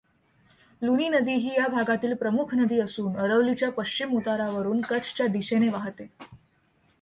[0.81, 6.09] लुनी नदी ही या भागातील प्रमुख नदी असून अरवलीच्या पश्चिम उतारावरून कच्छच्या दिशेने वाहते.